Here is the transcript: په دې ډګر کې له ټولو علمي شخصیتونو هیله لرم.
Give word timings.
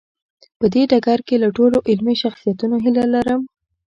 په 0.59 0.65
دې 0.73 0.83
ډګر 0.91 1.19
کې 1.27 1.35
له 1.43 1.47
ټولو 1.57 1.77
علمي 1.89 2.15
شخصیتونو 2.23 2.75
هیله 2.83 3.05
لرم. 3.13 3.41